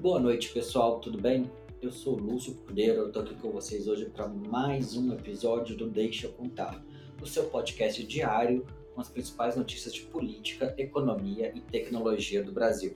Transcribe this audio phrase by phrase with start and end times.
[0.00, 1.50] Boa noite, pessoal, tudo bem?
[1.80, 5.88] Eu sou Lúcio Cordeiro, eu tô aqui com vocês hoje para mais um episódio do
[5.88, 6.84] Deixa eu Contar,
[7.20, 12.94] o seu podcast diário com as principais notícias de política, economia e tecnologia do Brasil.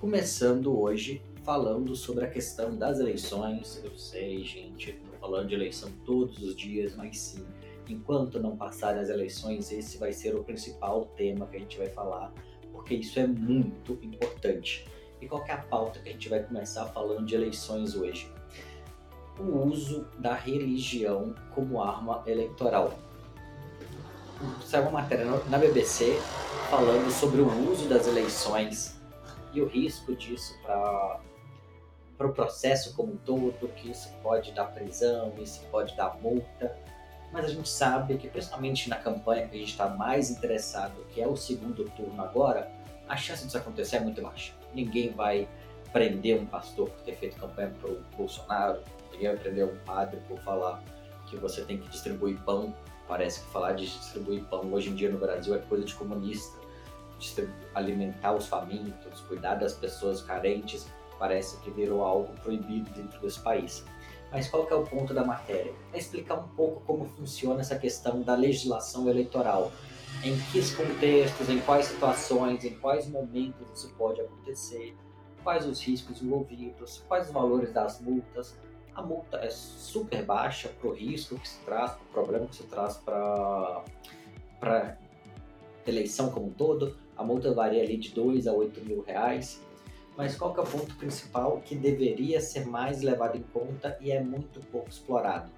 [0.00, 3.82] Começando hoje falando sobre a questão das eleições.
[3.84, 7.44] Eu sei, gente, tô falando de eleição todos os dias, mas sim,
[7.88, 11.88] enquanto não passarem as eleições, esse vai ser o principal tema que a gente vai
[11.88, 12.32] falar,
[12.72, 14.86] porque isso é muito importante.
[15.24, 18.30] E qual é a pauta que a gente vai começar falando de eleições hoje?
[19.38, 22.92] O uso da religião como arma eleitoral.
[24.66, 26.20] Saiu uma matéria na BBC
[26.68, 29.00] falando sobre o uso das eleições
[29.54, 31.20] e o risco disso para
[32.18, 36.76] para o processo como um todo, que isso pode dar prisão, isso pode dar multa,
[37.32, 41.20] mas a gente sabe que principalmente na campanha que a gente está mais interessado, que
[41.20, 42.70] é o segundo turno agora,
[43.08, 44.52] a chance disso acontecer é muito baixa.
[44.74, 45.48] Ninguém vai
[45.92, 48.80] prender um pastor por ter feito campanha para o Bolsonaro,
[49.12, 50.82] ninguém vai prender um padre por falar
[51.28, 52.74] que você tem que distribuir pão.
[53.06, 56.58] Parece que falar de distribuir pão hoje em dia no Brasil é coisa de comunista.
[57.74, 60.86] alimentar os famintos, cuidar das pessoas carentes,
[61.18, 63.84] parece que virou algo proibido dentro desse país.
[64.32, 65.72] Mas qual é o ponto da matéria?
[65.92, 69.70] É explicar um pouco como funciona essa questão da legislação eleitoral
[70.22, 74.96] em que contextos, em quais situações, em quais momentos isso pode acontecer,
[75.42, 78.56] quais os riscos envolvidos, quais os valores das multas.
[78.94, 82.56] A multa é super baixa para o risco que se traz, para o problema que
[82.56, 83.82] se traz para
[84.62, 84.96] a
[85.86, 86.96] eleição como um todo.
[87.16, 89.60] A multa varia ali de 2 a 8 mil reais.
[90.16, 94.12] Mas qual que é o ponto principal que deveria ser mais levado em conta e
[94.12, 95.50] é muito pouco explorado?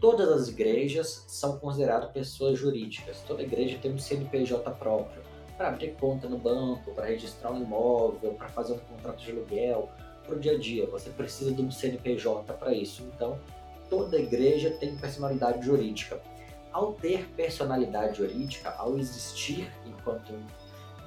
[0.00, 3.22] Todas as igrejas são consideradas pessoas jurídicas.
[3.26, 5.22] Toda igreja tem um CNPJ próprio
[5.56, 9.90] para abrir conta no banco, para registrar um imóvel, para fazer um contrato de aluguel,
[10.24, 10.86] para o dia a dia.
[10.88, 13.02] Você precisa de um CNPJ para isso.
[13.14, 13.38] Então,
[13.88, 16.20] toda igreja tem personalidade jurídica.
[16.70, 20.34] Ao ter personalidade jurídica, ao existir enquanto,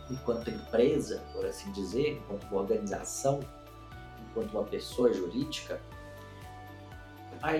[0.09, 3.39] enquanto empresa, por assim dizer, enquanto uma organização,
[4.31, 5.79] enquanto uma pessoa jurídica,
[7.39, 7.56] a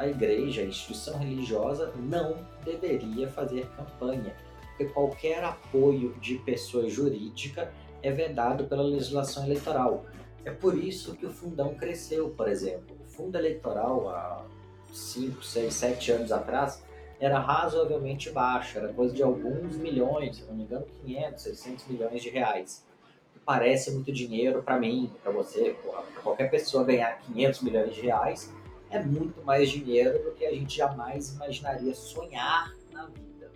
[0.00, 2.34] a igreja, a instituição religiosa, não
[2.64, 4.34] deveria fazer campanha,
[4.70, 7.70] porque qualquer apoio de pessoa jurídica
[8.02, 10.06] é vedado pela legislação eleitoral.
[10.42, 12.96] É por isso que o fundão cresceu, por exemplo.
[12.98, 14.42] O fundo eleitoral, há
[14.90, 16.82] 5, 6, 7 anos atrás,
[17.20, 22.22] era razoavelmente baixo, era coisa de alguns milhões, se não me engano, 500, 600 milhões
[22.22, 22.86] de reais.
[23.44, 28.50] Parece muito dinheiro para mim, para você, para qualquer pessoa ganhar 500 milhões de reais
[28.90, 33.50] é muito mais dinheiro do que a gente jamais imaginaria sonhar na vida.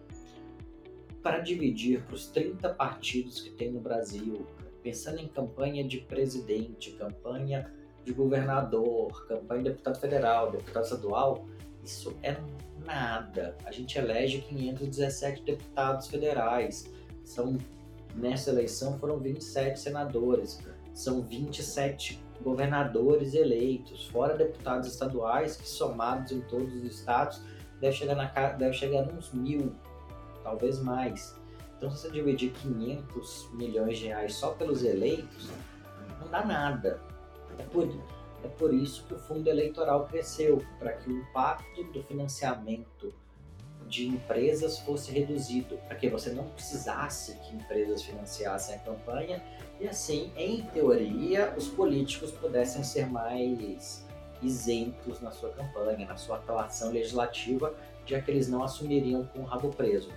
[1.22, 4.46] Para dividir para os 30 partidos que tem no Brasil,
[4.82, 7.72] pensando em campanha de presidente, campanha
[8.04, 11.46] de governador, campanha de deputado federal, deputado estadual,
[11.82, 12.36] isso é
[12.84, 13.56] nada.
[13.64, 16.92] A gente elege 517 deputados federais.
[17.24, 17.58] São
[18.14, 20.60] nessa eleição foram 27 senadores,
[20.92, 27.40] são 27 governadores eleitos, fora deputados estaduais, que somados em todos os estados,
[27.80, 29.74] deve chegar, na, deve chegar uns mil,
[30.42, 31.34] talvez mais.
[31.76, 35.50] Então, se você dividir 500 milhões de reais só pelos eleitos,
[36.20, 37.00] não dá nada.
[37.58, 37.88] É por,
[38.44, 43.12] é por isso que o fundo eleitoral cresceu, para que o impacto do financiamento
[43.94, 49.40] de empresas fosse reduzido, para que você não precisasse que empresas financiassem a campanha
[49.80, 54.04] e assim, em teoria, os políticos pudessem ser mais
[54.42, 57.72] isentos na sua campanha, na sua atuação legislativa,
[58.04, 60.10] já que eles não assumiriam com o rabo preso.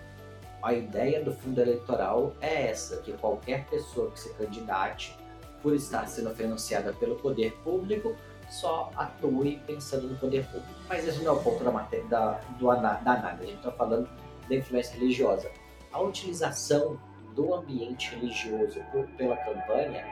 [0.63, 5.15] A ideia do fundo eleitoral é essa, que qualquer pessoa que se candidate,
[5.61, 8.15] por estar sendo financiada pelo poder público,
[8.49, 10.67] só atue pensando no poder público.
[10.87, 13.71] Mas esse não é o ponto da, matéria, da, do, da análise, a gente está
[13.71, 14.09] falando
[14.47, 15.51] da influência religiosa.
[15.91, 16.99] A utilização
[17.35, 20.05] do ambiente religioso por, pela campanha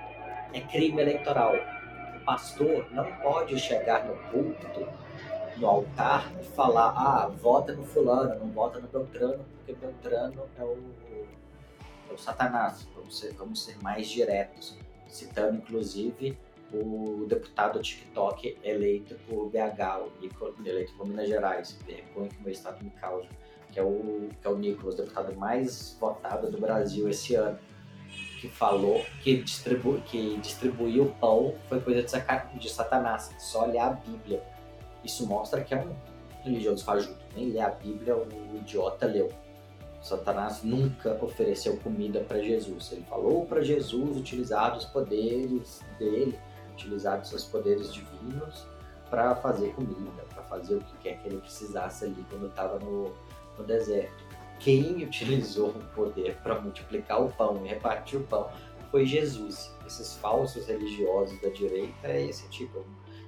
[0.53, 1.53] é crime eleitoral.
[2.15, 4.87] O pastor não pode chegar no púlpito,
[5.57, 10.63] no altar, e falar: ah, vota no fulano, não vota no Beltrano, porque Beltrano é
[10.63, 10.77] o,
[12.09, 12.87] é o Satanás.
[12.95, 14.77] Vamos ser, vamos ser mais diretos,
[15.07, 16.37] citando inclusive
[16.81, 22.83] o deputado TikTok eleito por BH, o eleito por Minas Gerais, vergonha que meu estado
[22.83, 23.27] me causa
[23.75, 27.59] que é o, que é o Nicolas, deputado mais votado do Brasil esse ano,
[28.39, 33.79] que falou que, distribu que distribuir o pão foi coisa de, de Satanás, só ler
[33.79, 34.41] a Bíblia.
[35.03, 35.93] Isso mostra que é um
[36.41, 37.19] religioso fajuto.
[37.35, 39.29] Nem ler a Bíblia o idiota leu.
[40.01, 42.93] Satanás nunca ofereceu comida para Jesus.
[42.93, 46.39] Ele falou para Jesus utilizar os poderes dele,
[46.75, 48.67] utilizar os seus poderes divinos
[49.09, 53.13] para fazer comida, para fazer o que quer que ele precisasse ali quando estava no,
[53.57, 54.23] no deserto.
[54.59, 58.49] Quem utilizou o poder para multiplicar o pão e repartir o pão
[58.89, 59.73] foi Jesus.
[59.85, 62.85] Esses falsos religiosos da direita é esse tipo,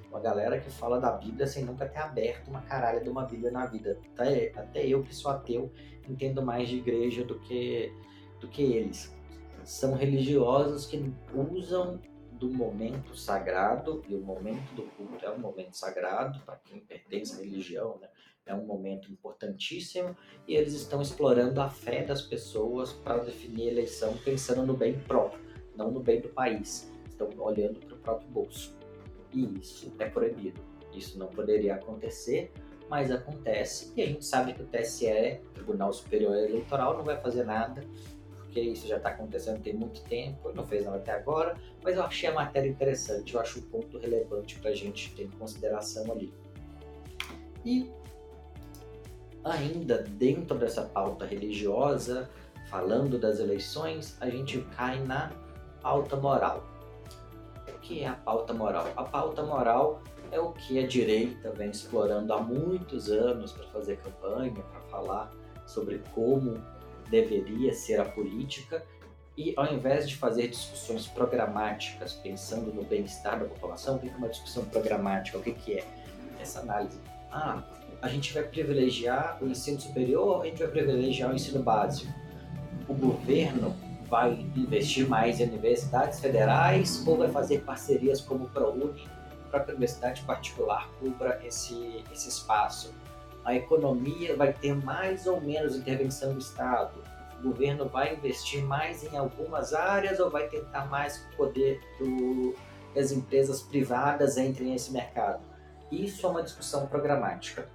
[0.09, 3.51] uma galera que fala da Bíblia sem nunca ter aberto uma caralha de uma Bíblia
[3.51, 3.99] na vida.
[4.13, 5.71] Até, até eu, que sou ateu,
[6.07, 7.94] entendo mais de igreja do que,
[8.39, 9.15] do que eles.
[9.63, 11.13] São religiosos que
[11.51, 11.99] usam
[12.37, 17.33] do momento sagrado, e o momento do culto é um momento sagrado para quem pertence
[17.33, 18.07] à religião, né?
[18.45, 20.15] é um momento importantíssimo,
[20.47, 24.97] e eles estão explorando a fé das pessoas para definir a eleição pensando no bem
[24.99, 25.41] próprio,
[25.75, 26.91] não no bem do país.
[27.07, 28.75] Estão olhando para o próprio bolso.
[29.33, 30.61] E isso é proibido.
[30.93, 32.51] Isso não poderia acontecer,
[32.89, 33.91] mas acontece.
[33.95, 37.81] E a gente sabe que o TSE, Tribunal Superior Eleitoral, não vai fazer nada,
[38.47, 41.55] porque isso já está acontecendo tem muito tempo, não fez nada até agora.
[41.83, 45.23] Mas eu achei a matéria interessante, eu acho um ponto relevante para a gente ter
[45.23, 46.33] em consideração ali.
[47.63, 47.91] E
[49.44, 52.29] ainda dentro dessa pauta religiosa,
[52.69, 55.31] falando das eleições, a gente cai na
[55.81, 56.77] pauta moral
[57.88, 58.91] que é a pauta moral?
[58.97, 63.97] A pauta moral é o que a direita vem explorando há muitos anos para fazer
[63.97, 65.31] campanha, para falar
[65.65, 66.61] sobre como
[67.09, 68.83] deveria ser a política
[69.38, 74.15] e ao invés de fazer discussões programáticas pensando no bem-estar da população, o que é
[74.15, 75.38] uma discussão programática?
[75.38, 75.86] O que, é
[76.42, 76.98] essa análise?
[77.31, 77.63] Ah,
[78.01, 82.12] a gente vai privilegiar o ensino superior a gente vai privilegiar o ensino básico?
[82.88, 83.75] O governo
[84.09, 89.07] vai investir mais em universidades federais ou vai fazer parcerias como o ProUni
[89.51, 92.94] para a universidade particular cubra esse, esse espaço?
[93.47, 97.01] A economia vai ter mais ou menos intervenção do Estado?
[97.39, 103.13] O governo vai investir mais em algumas áreas ou vai tentar mais poder que as
[103.13, 105.39] empresas privadas entrem nesse mercado?
[105.89, 107.69] Isso é uma discussão programática.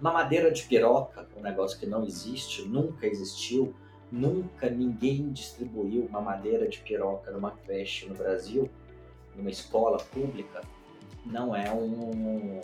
[0.00, 3.74] Mamadeira de piroca, um negócio que não existe, nunca existiu,
[4.12, 8.70] Nunca ninguém distribuiu uma madeira de piroca numa creche no Brasil,
[9.34, 10.60] numa escola pública.
[11.26, 12.60] Não é um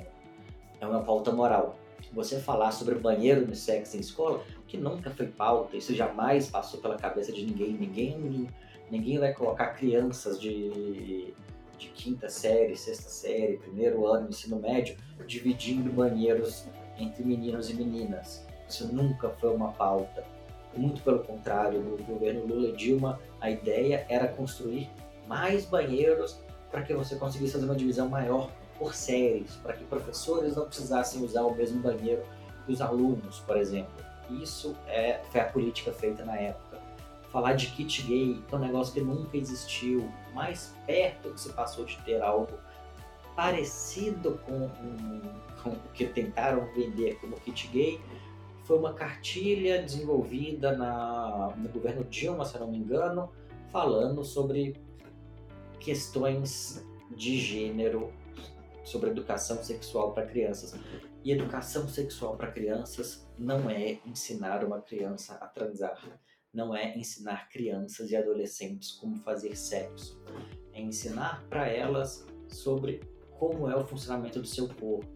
[0.81, 1.77] é uma pauta moral.
[2.13, 6.81] Você falar sobre banheiro no sexo em escola, que nunca foi pauta, isso jamais passou
[6.81, 7.73] pela cabeça de ninguém.
[7.73, 8.49] Ninguém
[8.91, 11.33] ninguém vai colocar crianças de,
[11.79, 16.67] de quinta série, sexta série, primeiro ano, ensino médio, dividindo banheiros
[16.99, 18.45] entre meninos e meninas.
[18.69, 20.25] Isso nunca foi uma pauta.
[20.77, 24.89] Muito pelo contrário, no governo Lula e Dilma, a ideia era construir
[25.27, 30.57] mais banheiros para que você conseguisse fazer uma divisão maior por séries, para que professores
[30.57, 32.23] não precisassem usar o mesmo banheiro
[32.65, 33.93] que os alunos, por exemplo.
[34.31, 36.79] Isso é, foi a política feita na época.
[37.31, 41.53] Falar de kit gay, que é um negócio que nunca existiu, mais perto que se
[41.53, 42.59] passou de ter algo
[43.37, 44.69] parecido com,
[45.63, 48.01] com o que tentaram vender como kit gay,
[48.65, 53.31] foi uma cartilha desenvolvida na, no governo Dilma, se não me engano,
[53.73, 54.77] falando sobre
[55.81, 56.87] questões
[57.17, 58.13] de gênero,
[58.85, 60.79] sobre educação sexual para crianças.
[61.25, 66.21] E educação sexual para crianças não é ensinar uma criança a transar,
[66.53, 70.21] não é ensinar crianças e adolescentes como fazer sexo,
[70.73, 73.01] é ensinar para elas sobre
[73.39, 75.07] como é o funcionamento do seu corpo,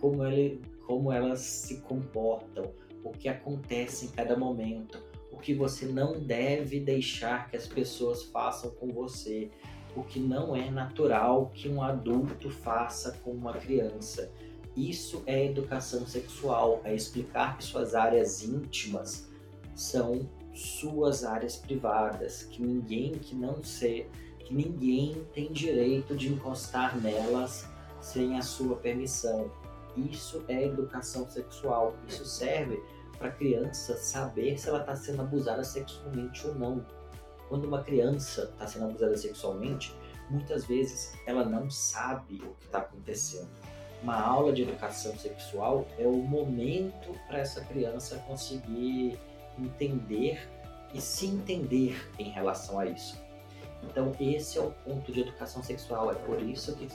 [0.00, 5.86] como ele como elas se comportam, o que acontece em cada momento, o que você
[5.86, 9.50] não deve deixar que as pessoas façam com você,
[9.94, 14.30] o que não é natural que um adulto faça com uma criança.
[14.76, 19.28] Isso é educação sexual, é explicar que suas áreas íntimas
[19.74, 26.98] são suas áreas privadas, que ninguém que não ser, que ninguém tem direito de encostar
[27.00, 27.66] nelas
[28.00, 29.50] sem a sua permissão.
[29.96, 31.94] Isso é educação sexual.
[32.08, 32.82] Isso serve
[33.18, 36.84] para a criança saber se ela está sendo abusada sexualmente ou não.
[37.52, 39.94] Quando uma criança está sendo abusada sexualmente,
[40.30, 43.50] muitas vezes ela não sabe o que está acontecendo.
[44.02, 49.18] Uma aula de educação sexual é o momento para essa criança conseguir
[49.58, 50.48] entender
[50.94, 53.20] e se entender em relação a isso.
[53.82, 56.10] Então, esse é o ponto de educação sexual.
[56.10, 56.88] É por isso que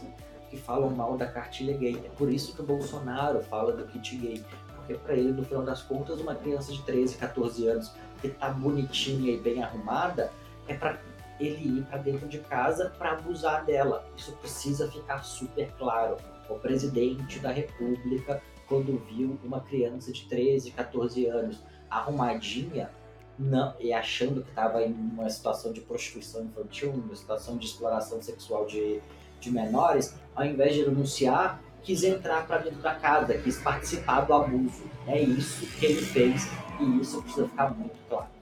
[0.50, 2.02] que falam mal da cartilha gay.
[2.04, 4.44] É por isso que o Bolsonaro fala do kit gay.
[4.76, 8.50] Porque para ele, no final das contas, uma criança de 13, 14 anos que tá
[8.50, 10.32] bonitinha e bem arrumada,
[10.68, 11.00] é para
[11.40, 14.06] ele ir para dentro de casa para abusar dela.
[14.16, 16.18] Isso precisa ficar super claro.
[16.50, 22.90] O presidente da República, quando viu uma criança de 13, 14 anos arrumadinha
[23.38, 28.22] não, e achando que estava em uma situação de prostituição infantil, uma situação de exploração
[28.22, 29.00] sexual de,
[29.40, 34.34] de menores, ao invés de denunciar, quis entrar para dentro da casa, quis participar do
[34.34, 34.84] abuso.
[35.06, 36.48] É isso que ele fez
[36.80, 38.37] e isso precisa ficar muito claro.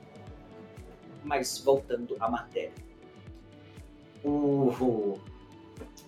[1.26, 2.72] Mas voltando à matéria.
[4.24, 4.30] O,
[4.80, 5.22] o,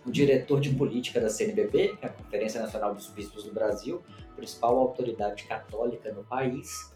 [0.06, 4.02] o diretor de política da CNBB, é a Conferência Nacional dos Bispos do Brasil,
[4.36, 6.94] principal autoridade católica no país,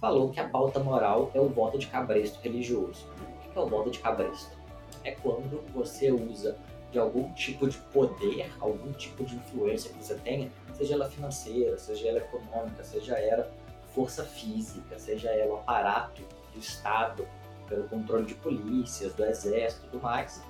[0.00, 3.06] falou que a pauta moral é o voto de cabresto religioso.
[3.46, 4.56] O que é o voto de cabresto?
[5.04, 6.56] É quando você usa
[6.92, 11.76] de algum tipo de poder, algum tipo de influência que você tenha, seja ela financeira,
[11.76, 13.52] seja ela econômica, seja ela
[13.94, 17.26] força física, seja ela aparato do Estado,
[17.66, 20.42] pelo controle de polícias, do exército e tudo mais.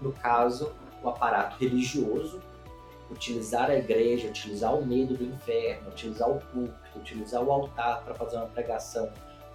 [0.00, 2.40] No caso, o aparato religioso,
[3.10, 8.14] utilizar a igreja, utilizar o medo do inferno, utilizar o culto, utilizar o altar para
[8.14, 9.10] fazer uma pregação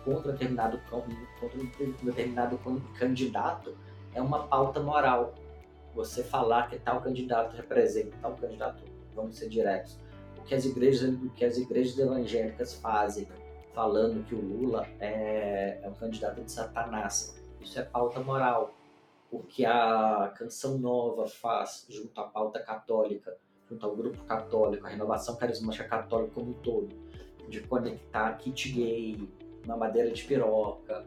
[0.06, 2.60] contra determinado, contra um determinado
[2.98, 3.76] candidato
[4.14, 5.34] é uma pauta moral.
[5.96, 8.84] Você falar que tal candidato representa tal candidato,
[9.16, 10.00] vamos ser diretos.
[10.38, 13.28] O que as igrejas, o que as igrejas evangélicas fazem,
[13.80, 18.74] falando que o Lula é, é um candidato de Satanás, isso é pauta moral.
[19.32, 23.38] O que a Canção Nova faz junto à pauta católica,
[23.70, 26.90] junto ao grupo católico, a renovação carismática católica como um todo,
[27.48, 29.30] de conectar kit gay,
[29.64, 31.06] uma madeira de piroca,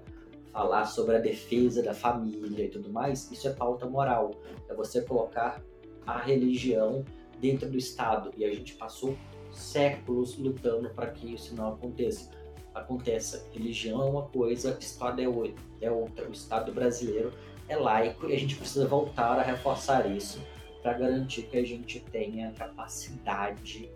[0.50, 4.30] falar sobre a defesa da família e tudo mais, isso é pauta moral.
[4.66, 5.62] É você colocar
[6.06, 7.04] a religião
[7.38, 8.32] dentro do Estado.
[8.34, 9.14] E a gente passou
[9.50, 12.30] séculos lutando para que isso não aconteça.
[12.74, 13.46] Aconteça.
[13.52, 16.28] Religião é uma coisa, Estado é outra.
[16.28, 17.32] O Estado brasileiro
[17.68, 20.40] é laico e a gente precisa voltar a reforçar isso
[20.82, 23.90] para garantir que a gente tenha capacidade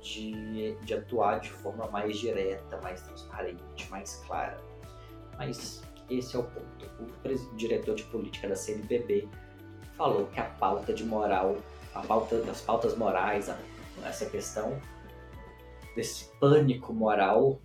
[0.00, 4.58] de, de atuar de forma mais direta, mais transparente, mais clara.
[5.36, 6.86] Mas esse é o ponto.
[7.00, 9.28] O diretor de política da CNBB
[9.96, 11.56] falou que a pauta de moral,
[11.94, 13.50] a pauta das pautas morais,
[14.04, 14.80] essa questão
[15.94, 17.60] desse pânico moral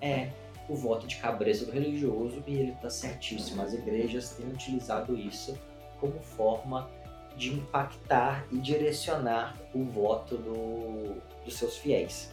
[0.00, 0.30] é
[0.68, 3.62] o voto de cabresto religioso e ele está certíssimo.
[3.62, 5.58] As igrejas têm utilizado isso
[5.98, 6.88] como forma
[7.36, 12.30] de impactar e direcionar o voto do, dos seus fiéis.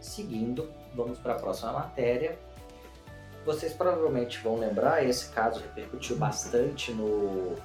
[0.00, 2.38] Seguindo, vamos para a próxima matéria.
[3.44, 7.56] Vocês provavelmente vão lembrar, esse caso repercutiu bastante no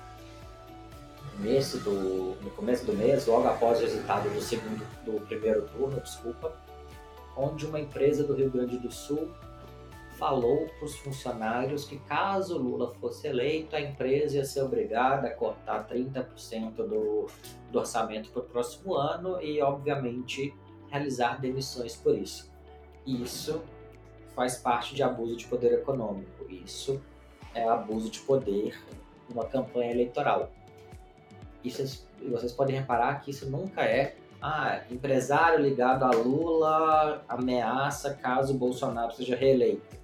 [1.36, 6.00] começo do, no começo do mês, logo após o resultado do segundo do primeiro turno,
[6.02, 6.52] desculpa,
[7.38, 9.30] onde uma empresa do Rio Grande do Sul
[10.18, 15.32] falou para os funcionários que caso Lula fosse eleito, a empresa ia ser obrigada a
[15.32, 17.28] cortar 30% do,
[17.72, 20.54] do orçamento para o próximo ano e, obviamente,
[20.90, 22.52] realizar demissões por isso.
[23.06, 23.62] Isso
[24.36, 26.50] faz parte de abuso de poder econômico.
[26.50, 27.00] Isso
[27.54, 28.76] é abuso de poder
[29.30, 30.52] numa campanha eleitoral.
[31.64, 38.54] Isso, vocês podem reparar que isso nunca é ah, empresário ligado a Lula ameaça caso
[38.54, 39.98] Bolsonaro seja reeleito.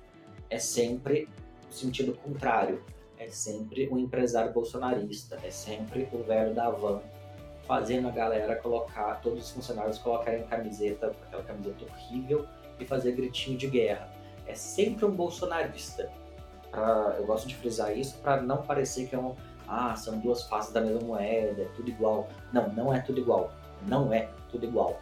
[0.50, 1.30] É sempre
[1.70, 2.84] o sentido contrário.
[3.18, 5.38] É sempre o empresário bolsonarista.
[5.44, 7.02] É sempre o velho da van
[7.66, 12.46] fazendo a galera colocar, todos os funcionários colocarem camiseta, aquela camiseta horrível
[12.78, 14.12] e fazer gritinho de guerra.
[14.46, 16.12] É sempre um bolsonarista.
[16.70, 19.34] Pra, eu gosto de frisar isso para não parecer que é um,
[19.68, 22.28] ah, são duas faces da mesma moeda, é tudo igual.
[22.52, 23.52] Não, não é tudo igual.
[23.88, 25.00] Não é tudo igual.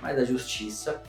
[0.00, 1.02] Mas a justiça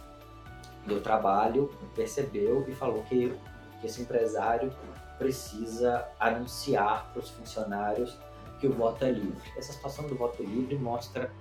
[0.86, 3.34] do trabalho percebeu e falou que,
[3.80, 4.74] que esse empresário
[5.18, 8.18] precisa anunciar para os funcionários
[8.60, 9.52] que o voto é livre.
[9.58, 11.32] Essa situação do voto livre mostra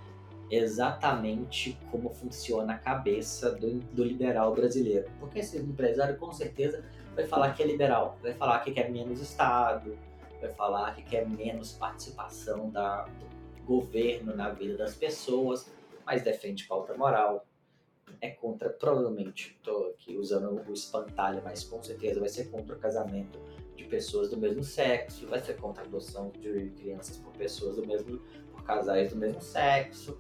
[0.51, 5.09] exatamente como funciona a cabeça do, do, liberal brasileiro.
[5.21, 9.21] Porque esse empresário com certeza vai falar que é liberal, vai falar que quer menos
[9.21, 9.97] Estado,
[10.41, 13.07] vai falar que quer menos participação da,
[13.65, 15.71] governo na vida das pessoas,
[16.05, 17.47] mas defende pauta moral.
[18.21, 22.79] É contra, provavelmente, estou aqui usando o espantalho, mas com certeza vai ser contra o
[22.79, 23.39] casamento
[23.77, 27.87] de pessoas do mesmo sexo, vai ser contra a adoção de crianças por pessoas do
[27.87, 28.21] mesmo,
[28.53, 30.19] por casais do mesmo sexo,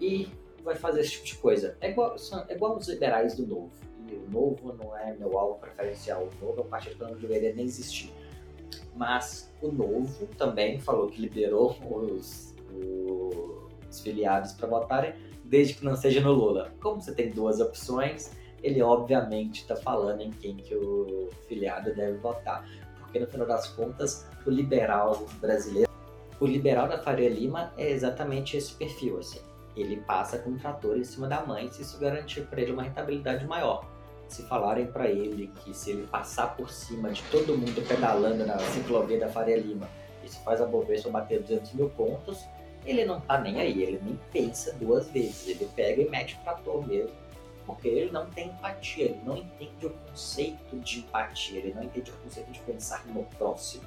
[0.00, 0.28] e
[0.62, 1.76] vai fazer esse tipo de coisa.
[1.80, 3.72] É igual, são, é igual os liberais do Novo.
[4.08, 7.14] E o Novo não é meu alvo preferencial, o Novo é um partido que não
[7.18, 8.12] deveria nem existir.
[8.94, 12.54] Mas o Novo também falou que liberou os,
[13.90, 16.72] os filiados para votarem, desde que não seja no Lula.
[16.80, 22.18] Como você tem duas opções, ele obviamente está falando em quem que o filiado deve
[22.18, 22.68] votar.
[22.98, 25.90] Porque no final das contas, o liberal brasileiro,
[26.40, 29.40] o liberal da Faria Lima é exatamente esse perfil, assim.
[29.76, 32.82] Ele passa com um trator em cima da mãe se isso garantir para ele uma
[32.82, 33.84] rentabilidade maior.
[34.28, 38.58] Se falarem para ele que se ele passar por cima de todo mundo pedalando na
[38.58, 39.88] ciclovia da Faria Lima,
[40.24, 42.44] isso faz a Bovespa bater 200 mil pontos,
[42.84, 46.44] ele não tá nem aí, ele nem pensa duas vezes, ele pega e mete o
[46.44, 47.12] trator mesmo,
[47.66, 52.10] porque ele não tem empatia, ele não entende o conceito de empatia, ele não entende
[52.10, 53.84] o conceito de pensar no próximo.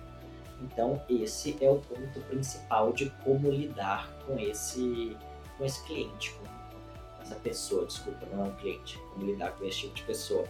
[0.62, 5.16] Então esse é o ponto principal de como lidar com esse,
[5.58, 6.47] com esse cliente, com
[7.28, 10.46] essa pessoa, desculpa, não é um cliente, como lidar com esse tipo de pessoa.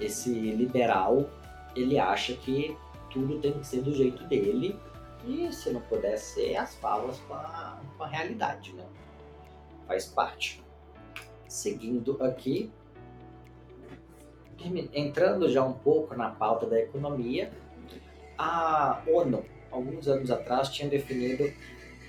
[0.00, 1.30] Esse liberal,
[1.74, 2.76] ele acha que
[3.10, 4.78] tudo tem que ser do jeito dele
[5.24, 7.80] e se não puder ser, as falas com a,
[8.10, 8.84] realidade, né?
[9.86, 10.62] Faz parte.
[11.48, 12.70] Seguindo aqui,
[14.92, 17.52] entrando já um pouco na pauta da economia,
[18.36, 21.52] a ONU, alguns anos atrás, tinha definido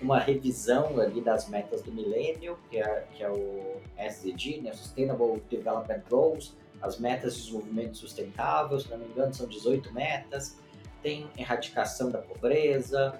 [0.01, 5.41] uma revisão ali das metas do milênio, que é, que é o SDG, né, Sustainable
[5.49, 10.57] Development Goals, as metas de desenvolvimento sustentável, se não me engano, são 18 metas.
[11.01, 13.19] Tem erradicação da pobreza,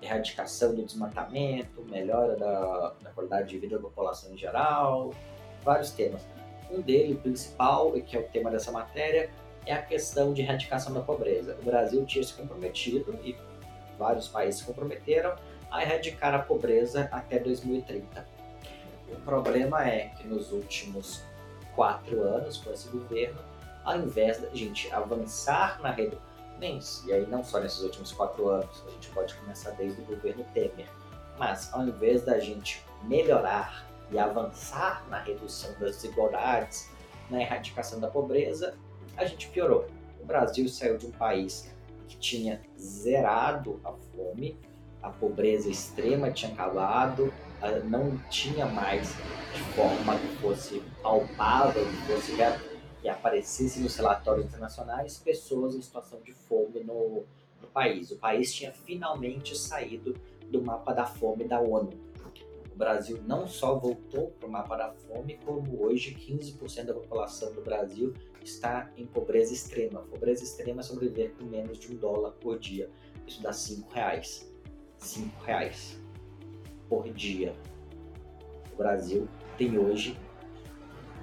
[0.00, 5.12] erradicação do desmatamento, melhora da, da qualidade de vida da população em geral,
[5.62, 6.26] vários temas.
[6.70, 9.30] Um deles, principal, e que é o tema dessa matéria,
[9.66, 11.56] é a questão de erradicação da pobreza.
[11.60, 13.36] O Brasil tinha se comprometido, e
[13.98, 15.34] vários países se comprometeram,
[15.74, 18.24] a erradicar a pobreza até 2030.
[19.08, 21.24] O problema é que nos últimos
[21.74, 23.40] quatro anos, com esse governo,
[23.82, 26.22] ao invés da gente avançar na redução,
[26.60, 30.44] e aí não só nesses últimos quatro anos, a gente pode começar desde o governo
[30.54, 30.88] Temer,
[31.36, 36.88] mas ao invés da gente melhorar e avançar na redução das desigualdades,
[37.28, 38.76] na erradicação da pobreza,
[39.16, 39.86] a gente piorou.
[40.20, 41.74] O Brasil saiu de um país
[42.06, 44.56] que tinha zerado a fome,
[45.04, 47.32] a pobreza extrema tinha acabado,
[47.84, 49.08] não tinha mais
[49.54, 52.32] de forma que fosse palpável, que fosse
[53.00, 57.22] que aparecesse nos relatórios internacionais pessoas em situação de fome no,
[57.60, 58.10] no país.
[58.10, 60.16] O país tinha finalmente saído
[60.50, 61.90] do mapa da fome da ONU.
[62.72, 67.52] O Brasil não só voltou para o mapa da fome, como hoje 15% da população
[67.52, 70.00] do Brasil está em pobreza extrema.
[70.00, 72.90] Pobreza extrema é sobreviver com menos de um dólar por dia.
[73.26, 74.53] Isso dá 5 reais.
[75.04, 75.98] 5 reais
[76.88, 77.54] por dia.
[78.72, 80.18] O Brasil tem hoje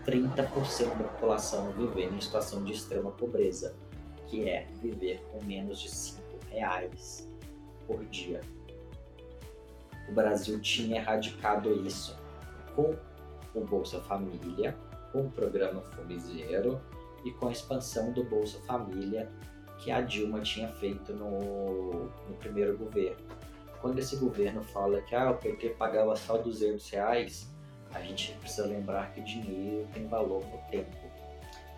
[0.05, 3.75] 30% da população vivendo em situação de extrema pobreza,
[4.27, 7.29] que é viver com menos de 5 reais
[7.85, 8.41] por dia
[10.11, 12.17] o Brasil tinha erradicado isso
[12.75, 12.93] com
[13.55, 14.77] o Bolsa Família,
[15.11, 16.81] com o programa Fome Zero
[17.23, 19.29] e com a expansão do Bolsa Família
[19.79, 23.25] que a Dilma tinha feito no, no primeiro governo.
[23.81, 27.47] Quando esse governo fala que ah, o PT pagava só 200 reais,
[27.93, 30.95] a gente precisa lembrar que dinheiro tem valor no tempo.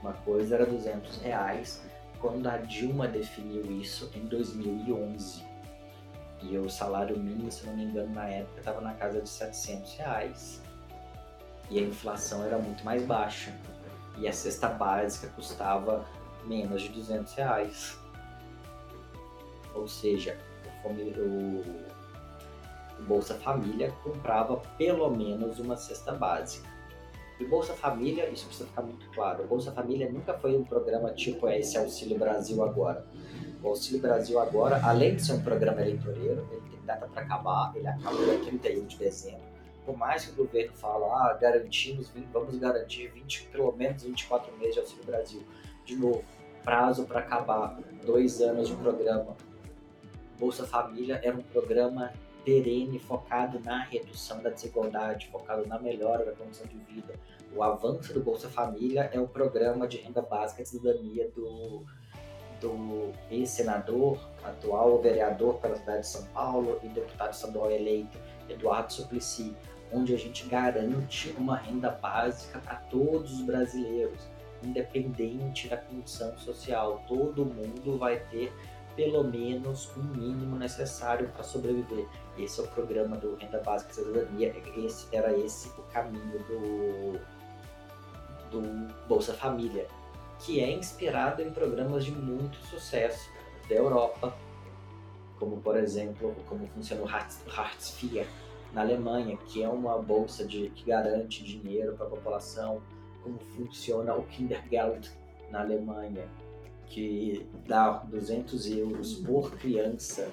[0.02, 1.82] Uma coisa era 200 reais
[2.20, 5.54] quando a Dilma definiu isso em 2011
[6.42, 9.96] e o salário mínimo, se não me engano, na época estava na casa de 700
[9.96, 10.62] reais.
[11.70, 13.54] E a inflação era muito mais baixa.
[14.18, 16.06] E a cesta básica custava
[16.44, 17.98] menos de 200 reais.
[19.74, 20.38] Ou seja,
[20.90, 21.64] o,
[23.00, 26.72] o, Bolsa Família comprava pelo menos uma cesta básica.
[27.40, 31.12] E Bolsa Família, isso precisa ficar muito claro, o Bolsa Família nunca foi um programa
[31.12, 33.06] tipo esse Auxílio Brasil agora
[33.64, 37.72] o Auxílio Brasil agora, além de ser um programa eleitoreiro, ele tem data para acabar,
[37.76, 39.54] ele acaba dia 31 de dezembro.
[39.86, 44.74] Por mais que o governo fale, ah, garantimos, vamos garantir 20, pelo menos 24 meses
[44.74, 45.44] de Auxílio Brasil.
[45.86, 46.24] De novo,
[46.64, 49.36] prazo para acabar, dois anos de programa.
[50.40, 52.12] Bolsa Família era um programa
[52.44, 57.14] perene, focado na redução da desigualdade, focado na melhora da condição de vida.
[57.56, 61.86] O avanço do Bolsa Família é o programa de renda básica de cidadania do
[62.64, 68.18] do ex-senador, atual vereador pela cidade de São Paulo e deputado estadual eleito
[68.48, 69.54] Eduardo Suplicy,
[69.92, 74.28] onde a gente garante uma renda básica para todos os brasileiros,
[74.64, 77.04] independente da condição social.
[77.06, 78.54] Todo mundo vai ter
[78.96, 82.06] pelo menos um mínimo necessário para sobreviver.
[82.38, 84.56] Esse é o programa do Renda Básica e Cidadania.
[84.78, 87.20] Esse, era esse o caminho do,
[88.52, 89.88] do Bolsa Família
[90.40, 93.30] que é inspirado em programas de muito sucesso
[93.70, 94.36] da Europa,
[95.40, 98.26] como por exemplo, como funciona o Hartz IV
[98.74, 102.82] na Alemanha, que é uma bolsa de, que garante dinheiro para a população,
[103.24, 105.10] como funciona o Kindergeld
[105.50, 106.28] na Alemanha,
[106.94, 110.32] que dá 200 euros por criança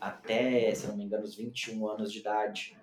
[0.00, 2.76] até, se não me engano, os 21 anos de idade.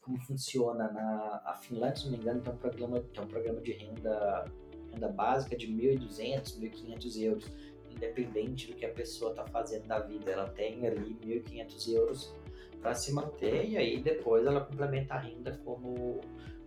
[0.00, 3.60] Como funciona na a Finlândia, se não me engano, tem um programa, tem um programa
[3.60, 4.50] de renda
[4.90, 7.50] renda básica de 1.200, 1.500 euros,
[7.90, 10.30] independente do que a pessoa está fazendo da vida.
[10.30, 12.34] Ela tem ali 1.500 euros
[12.80, 16.20] para se manter e aí depois ela complementa a renda como,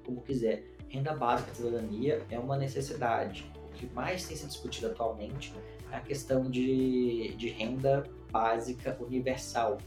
[0.05, 0.63] como quiser.
[0.87, 3.51] Renda básica de cidadania é uma necessidade.
[3.65, 5.51] O que mais tem se discutido atualmente
[5.91, 9.77] a questão de, de renda básica universal,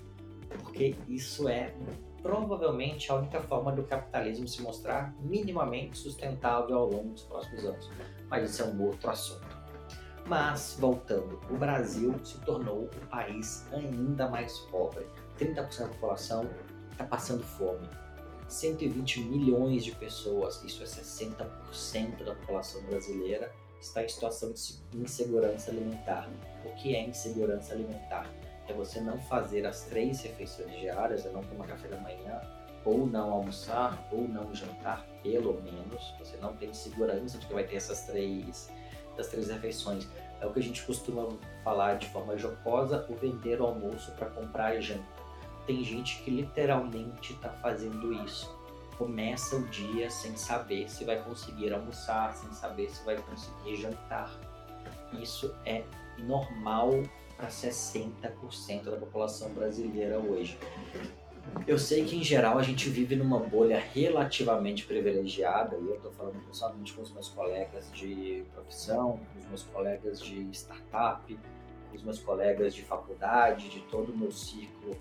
[0.63, 1.75] porque isso é
[2.23, 7.91] provavelmente a única forma do capitalismo se mostrar minimamente sustentável ao longo dos próximos anos.
[8.29, 9.59] Mas isso é um outro assunto.
[10.27, 15.07] Mas, voltando, o Brasil se tornou o país ainda mais pobre.
[15.39, 16.49] 30% da população
[16.91, 17.89] está passando fome.
[18.47, 25.71] 120 milhões de pessoas, isso é 60% da população brasileira, está em situação de insegurança
[25.71, 26.29] alimentar.
[26.65, 28.29] O que é insegurança alimentar?
[28.67, 32.41] É você não fazer as três refeições diárias, é não tomar café da manhã,
[32.85, 36.15] ou não almoçar, ou não jantar, pelo menos.
[36.19, 38.71] Você não tem segurança de que vai ter essas três,
[39.15, 40.07] essas três refeições.
[40.41, 41.29] É o que a gente costuma
[41.65, 45.19] falar de forma jocosa, o vender o almoço para comprar janta
[45.69, 48.58] tem gente que literalmente está fazendo isso.
[48.99, 54.37] Começa o dia sem saber se vai conseguir almoçar, sem saber se vai conseguir jantar.
[55.13, 55.85] Isso é
[56.19, 56.91] normal
[57.37, 60.59] para 60% da população brasileira hoje.
[61.67, 66.11] Eu sei que em geral a gente vive numa bolha relativamente privilegiada, e eu estou
[66.13, 71.39] falando principalmente com os meus colegas de profissão, com os meus colegas de startup,
[71.89, 74.97] com os meus colegas de faculdade, de todo o meu ciclo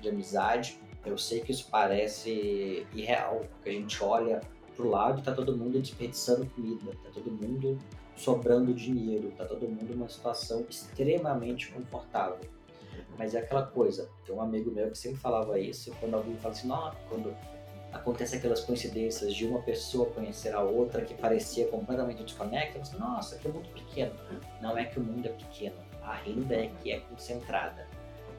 [0.00, 0.78] de amizade.
[1.08, 4.40] Eu sei que isso parece irreal, porque a gente olha
[4.76, 7.78] pro lado e tá todo mundo desperdiçando comida, tá todo mundo
[8.14, 12.40] sobrando dinheiro, tá todo mundo numa situação extremamente confortável.
[13.16, 16.54] Mas é aquela coisa, tem um amigo meu que sempre falava isso, quando alguém fala
[16.54, 17.34] assim, não, quando
[17.92, 23.38] acontece aquelas coincidências de uma pessoa conhecer a outra que parecia completamente desconecta, você, nossa,
[23.38, 24.12] que é muito pequeno.
[24.60, 27.86] Não é que o mundo é pequeno, a renda é que é concentrada.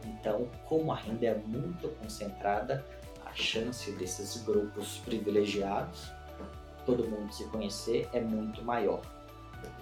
[0.05, 2.85] Então, como a renda é muito concentrada,
[3.25, 6.11] a chance desses grupos privilegiados,
[6.85, 9.01] todo mundo se conhecer, é muito maior.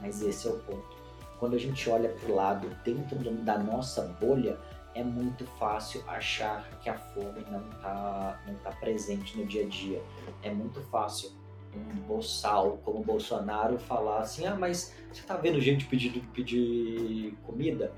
[0.01, 0.97] Mas esse é o ponto.
[1.39, 4.58] Quando a gente olha para o lado dentro da nossa bolha,
[4.95, 9.67] é muito fácil achar que a fome não está não tá presente no dia a
[9.67, 10.01] dia.
[10.41, 11.32] É muito fácil
[11.75, 17.93] um boçal como Bolsonaro falar assim: ah, mas você está vendo gente pedindo pedir comida?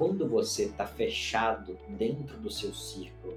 [0.00, 3.36] Quando você está fechado dentro do seu círculo,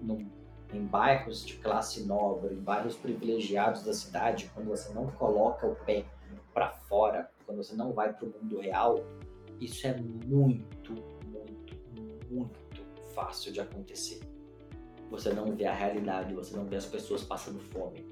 [0.00, 0.24] num,
[0.72, 5.74] em bairros de classe nobre, em bairros privilegiados da cidade, quando você não coloca o
[5.74, 6.04] pé
[6.52, 9.04] para fora, quando você não vai para o mundo real,
[9.60, 10.92] isso é muito,
[11.26, 11.76] muito,
[12.30, 12.60] muito
[13.12, 14.20] fácil de acontecer.
[15.10, 18.06] Você não vê a realidade, você não vê as pessoas passando fome.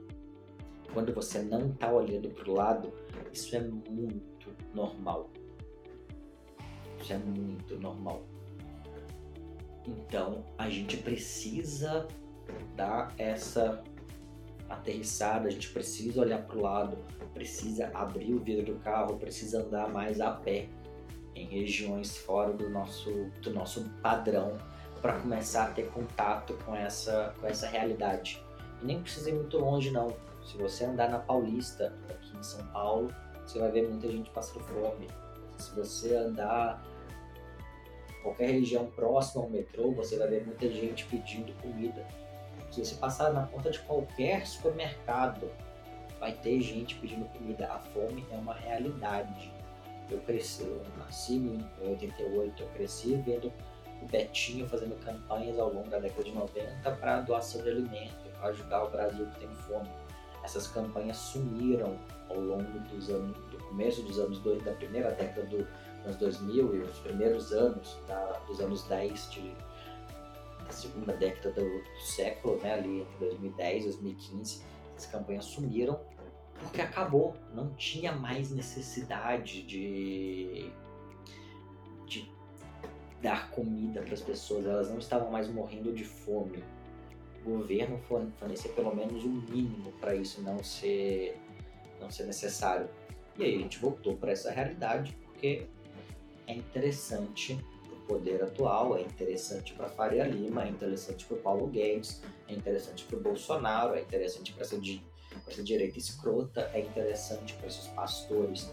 [0.93, 2.93] Quando você não está olhando para o lado,
[3.33, 5.31] isso é muito normal.
[7.03, 8.23] Isso é muito normal.
[9.85, 12.07] Então a gente precisa
[12.77, 13.83] dar essa
[14.69, 16.97] aterrissada, a gente precisa olhar para o lado,
[17.35, 20.69] precisa abrir o vidro do carro, precisa andar mais a pé
[21.35, 23.11] em regiões fora do nosso,
[23.43, 24.57] do nosso padrão
[25.01, 28.41] para começar a ter contato com essa, com essa realidade.
[28.81, 30.15] E nem precisa ir muito longe não.
[30.45, 33.12] Se você andar na Paulista, aqui em São Paulo,
[33.45, 35.09] você vai ver muita gente passando fome.
[35.59, 36.83] Se você andar
[38.23, 42.07] qualquer região próxima ao metrô, você vai ver muita gente pedindo comida.
[42.71, 45.51] Se você passar na porta de qualquer supermercado,
[46.19, 47.67] vai ter gente pedindo comida.
[47.67, 49.53] A fome é uma realidade.
[50.11, 53.53] Eu cresci, eu nasci em 88, eu cresci vendo
[54.01, 58.49] o Betinho fazendo campanhas ao longo da década de 90 para doação de alimento, para
[58.49, 59.89] ajudar o Brasil que tem fome.
[60.43, 61.97] Essas campanhas sumiram
[62.29, 65.67] ao longo dos anos, do começo dos anos dois, da primeira década do,
[66.05, 69.55] anos 2000 e os primeiros anos da, dos anos 10 de,
[70.65, 74.62] da segunda década do, do, século, né, ali entre 2010 e 2015,
[74.97, 76.01] as campanhas sumiram
[76.62, 80.71] porque acabou, não tinha mais necessidade de,
[82.07, 82.31] de
[83.21, 86.62] dar comida para as pessoas, elas não estavam mais morrendo de fome.
[87.45, 87.99] O governo
[88.38, 91.37] fornecer pelo menos um mínimo para isso não ser,
[92.01, 92.88] não ser necessário.
[93.37, 95.67] E aí a gente voltou para essa realidade porque
[96.46, 101.40] é interessante para o poder atual, é interessante para Faria Lima, é interessante para o
[101.40, 105.02] Paulo Guedes, é interessante para o Bolsonaro, é interessante para essa, di
[105.46, 108.70] essa direita escrota, é interessante para esses pastores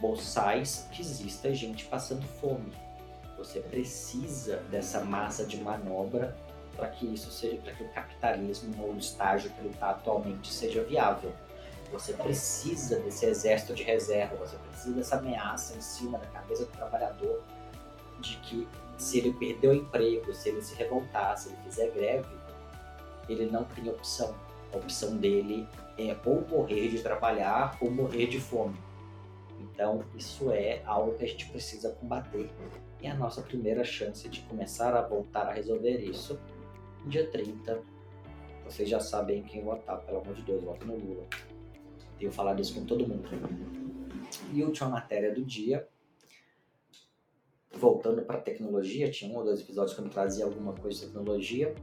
[0.00, 2.72] boçais que exista gente passando fome.
[3.38, 6.36] Você precisa dessa massa de manobra
[6.74, 10.82] para que isso seja, para que o capitalismo no estágio que ele está atualmente seja
[10.84, 11.32] viável.
[11.92, 16.72] Você precisa desse exército de reserva, você precisa dessa ameaça em cima da cabeça do
[16.72, 17.42] trabalhador
[18.20, 18.68] de que
[18.98, 22.28] se ele perder o emprego, se ele se revoltar, se ele fizer greve,
[23.28, 24.34] ele não tem opção.
[24.72, 25.68] A opção dele
[25.98, 28.76] é ou morrer de trabalhar ou morrer de fome.
[29.60, 32.50] Então, isso é algo que a gente precisa combater.
[33.00, 36.38] E a nossa primeira chance de começar a voltar a resolver isso,
[37.06, 37.80] dia 30,
[38.64, 41.26] vocês já sabem quem votar, pelo amor de Deus, voto no Lula.
[42.18, 43.28] Tenho falado isso com todo mundo.
[44.52, 45.86] E última matéria do dia,
[47.74, 51.06] voltando para tecnologia, tinha um ou dois episódios que eu me trazia alguma coisa de
[51.06, 51.74] tecnologia.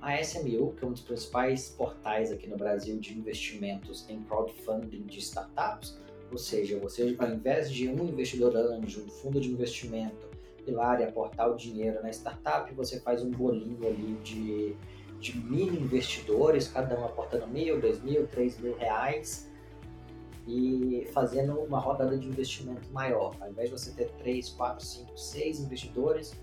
[0.00, 5.02] A SMU, que é um dos principais portais aqui no Brasil de investimentos em crowdfunding
[5.06, 5.98] de startups,
[6.30, 10.28] ou seja, você ao invés de um investidor anjo, um fundo de investimento,
[10.66, 14.76] ir lá e aportar o dinheiro na startup, você faz um bolinho ali de,
[15.20, 19.51] de mini investidores, cada um aportando mil, dois mil, três mil reais
[20.46, 23.34] e fazendo uma rodada de investimento maior.
[23.40, 26.34] Ao invés de você ter 3, 4, 5, 6 investidores,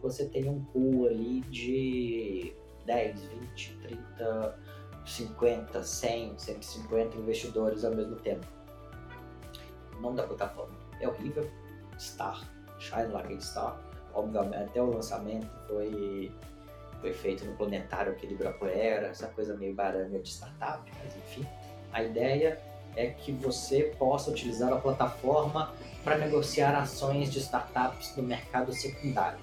[0.00, 2.54] você tem um pool ali de
[2.86, 4.58] 10, 20, 30,
[5.04, 8.46] 50, 100, 150 investidores ao mesmo tempo.
[9.96, 11.48] O nome da plataforma é horrível,
[11.98, 13.80] Star, Shine Like a Star.
[14.14, 16.32] Obviamente, até o lançamento foi,
[17.00, 21.46] foi feito no planetário aqui do Ibirapuera, essa coisa meio baranga de startup, mas enfim.
[21.92, 22.60] A ideia
[22.96, 25.72] é que você possa utilizar a plataforma
[26.04, 29.38] para negociar ações de startups no mercado secundário.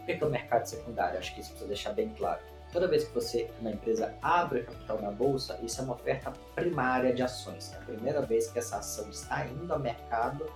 [0.00, 1.18] O que é o mercado secundário?
[1.18, 2.40] Acho que isso precisa deixar bem claro.
[2.72, 7.12] Toda vez que você, uma empresa, abre capital na bolsa, isso é uma oferta primária
[7.12, 7.72] de ações.
[7.74, 10.46] É a primeira vez que essa ação está indo ao mercado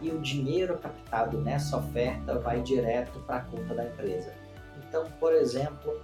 [0.00, 4.34] e o dinheiro captado nessa oferta vai direto para a conta da empresa.
[4.76, 5.98] Então, por exemplo,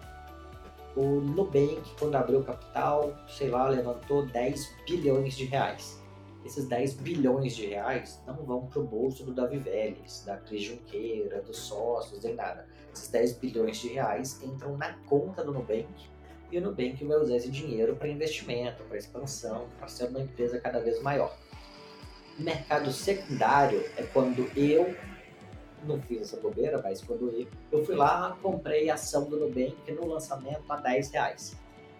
[0.97, 6.01] o Nubank, quando abriu capital, sei lá, levantou 10 bilhões de reais.
[6.45, 10.65] Esses 10 bilhões de reais não vão para o bolso do Davi Vélez, da Cris
[10.65, 12.67] Junqueira, dos sócios, nem nada.
[12.93, 15.87] Esses 10 bilhões de reais entram na conta do Nubank
[16.51, 20.61] e o Nubank vai usar esse dinheiro para investimento, para expansão, para ser uma empresa
[20.61, 21.35] cada vez maior.
[22.39, 24.95] Mercado secundário é quando eu
[25.87, 29.77] não fiz essa bobeira, mas quando eu, eu fui lá, comprei a ação do Nubank
[29.93, 31.57] no lançamento a 10 reais.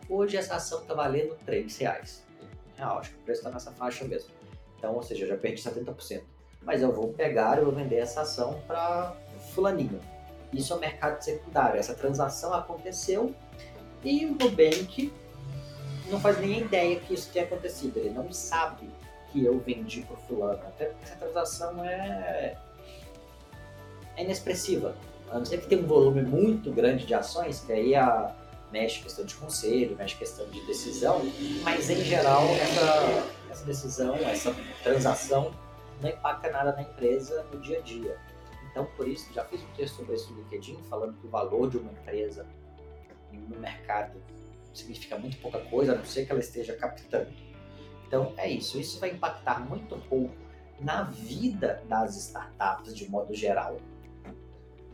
[0.09, 2.25] Hoje essa ação está valendo 3 reais.
[2.77, 4.31] Real, acho que o preço está nessa faixa mesmo.
[4.79, 6.23] Então, ou seja, eu já perdi 70%.
[6.63, 9.17] Mas eu vou pegar e vou vender essa ação para
[9.53, 10.01] fulaninho.
[10.53, 11.79] Isso é o mercado secundário.
[11.79, 13.35] Essa transação aconteceu
[14.05, 15.13] e o Nubank
[16.11, 17.97] não faz nem ideia que isso tenha acontecido.
[17.97, 18.89] Ele não sabe
[19.31, 20.61] que eu vendi para fulano.
[20.67, 22.57] Até porque essa transação é
[24.17, 24.95] é inexpressiva.
[25.31, 28.35] A não ser que tenha um volume muito grande de ações, que aí a,
[28.73, 31.21] mexe questão de conselho, mexe questão de decisão,
[31.63, 35.55] mas em geral essa, essa decisão, essa transação
[36.01, 38.19] não impacta nada na empresa no dia a dia.
[38.71, 41.69] Então, por isso, já fiz um texto sobre isso no LinkedIn, falando que o valor
[41.69, 42.47] de uma empresa
[43.31, 44.19] no mercado
[44.73, 47.31] significa muito pouca coisa, a não ser que ela esteja captando.
[48.07, 48.81] Então, é isso.
[48.81, 50.35] Isso vai impactar muito pouco
[50.81, 53.77] na vida das startups de modo geral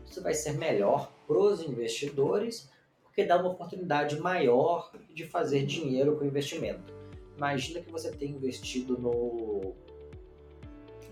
[0.09, 2.69] isso vai ser melhor para os investidores,
[3.03, 6.93] porque dá uma oportunidade maior de fazer dinheiro com o investimento.
[7.37, 9.75] Imagina que você tem investido no,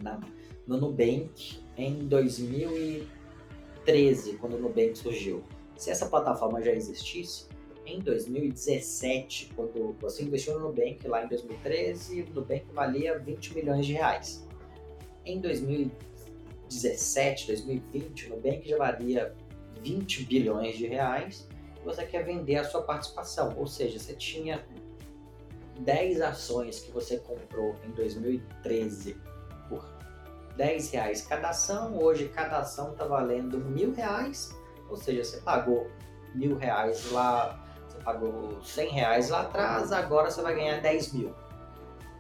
[0.01, 0.19] na,
[0.65, 5.43] no Nubank em 2013, quando o Nubank surgiu.
[5.77, 7.45] Se essa plataforma já existisse,
[7.86, 13.86] em 2017, quando você investiu no Nubank lá em 2013, o Nubank valia 20 milhões
[13.86, 14.43] de reais.
[15.23, 16.16] Em 2017,
[16.69, 19.36] 2017, 2020, o Nubank já valia
[19.82, 21.47] 20 bilhões de reais
[21.88, 23.53] você quer vender a sua participação.
[23.58, 24.65] Ou seja, você tinha
[25.80, 29.17] 10 ações que você comprou em 2013
[29.69, 29.86] por
[30.58, 34.56] 10 reais cada ação, hoje cada ação está valendo mil reais,
[34.89, 35.88] ou seja, você pagou
[36.34, 41.34] mil reais lá, você pagou 100 reais lá atrás, agora você vai ganhar 10 mil.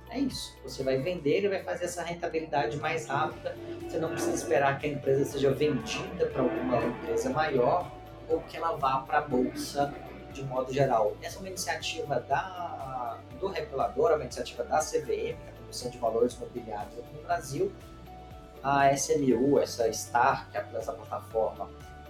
[0.09, 0.55] É isso.
[0.63, 3.55] Você vai vender e vai fazer essa rentabilidade mais rápida.
[3.81, 7.91] Você não precisa esperar que a empresa seja vendida para alguma empresa maior
[8.29, 9.93] ou que ela vá para a bolsa
[10.31, 11.15] de modo geral.
[11.21, 15.91] Essa é uma iniciativa da, do regulador, é uma iniciativa da CVM, é a Comissão
[15.91, 17.71] de Valores Imobiliários aqui no Brasil.
[18.63, 21.69] A SMU, essa STAR, que é essa plataforma,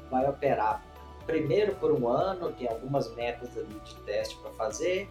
[0.10, 0.84] vai operar
[1.26, 5.10] primeiro por um ano, tem algumas metas ali de teste para fazer.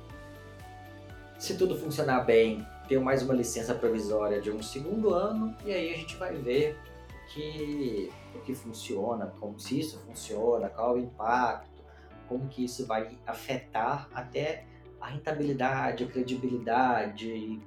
[1.39, 5.93] Se tudo funcionar bem, ter mais uma licença provisória de um segundo ano e aí
[5.93, 6.79] a gente vai ver
[7.11, 11.83] o que, o que funciona, como se isso funciona, qual o impacto,
[12.29, 14.65] como que isso vai afetar até
[15.01, 17.61] a rentabilidade, a credibilidade,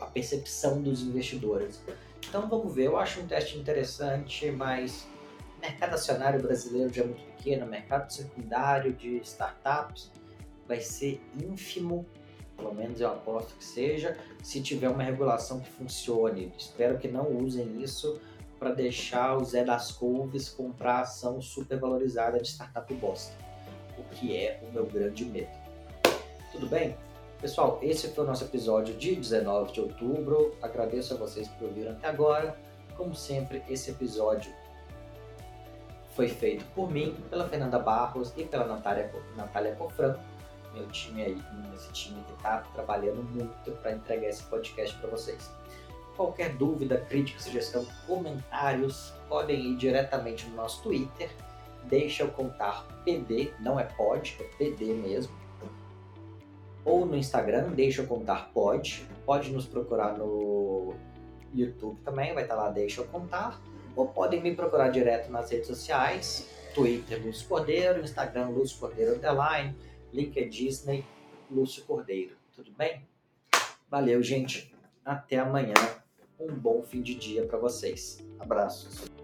[0.00, 1.80] a percepção dos investidores.
[2.28, 5.06] Então vamos ver, eu acho um teste interessante, mas
[5.56, 10.10] o mercado acionário brasileiro já é muito pequeno, o mercado secundário de startups
[10.66, 12.06] vai ser ínfimo,
[12.56, 16.52] pelo menos eu aposto que seja, se tiver uma regulação que funcione.
[16.56, 18.20] Espero que não usem isso
[18.58, 23.34] para deixar o Zé das Couves comprar ação supervalorizada de startup bosta,
[23.98, 25.50] o que é o meu grande medo.
[26.50, 26.96] Tudo bem?
[27.40, 30.56] Pessoal, esse foi o nosso episódio de 19 de outubro.
[30.62, 32.56] Agradeço a vocês por ouvirem até agora.
[32.96, 34.50] Como sempre, esse episódio
[36.14, 40.16] foi feito por mim, pela Fernanda Barros e pela Natália, Natália Cofran,
[40.76, 41.42] meu time aí,
[41.74, 45.50] esse time que está trabalhando muito para entregar esse podcast para vocês.
[46.16, 51.30] Qualquer dúvida, crítica, sugestão, comentários, podem ir diretamente no nosso Twitter.
[51.84, 55.34] Deixa eu contar PD, não é pod, é PD mesmo.
[56.84, 59.06] Ou no Instagram, deixa eu contar pod.
[59.24, 60.94] Pode nos procurar no
[61.54, 63.60] YouTube também, vai estar lá Deixa eu contar.
[63.94, 69.74] Ou podem me procurar direto nas redes sociais, Twitter Lúcio Cordeiro, Instagram Lúcio Cordeiro Underline,
[70.12, 71.04] LinkedIn Disney
[71.50, 72.36] Lúcio Cordeiro.
[72.54, 73.02] Tudo bem?
[73.88, 74.74] Valeu, gente.
[75.04, 75.74] Até amanhã
[76.38, 78.24] um bom fim de dia para vocês.
[78.38, 79.15] Abraços.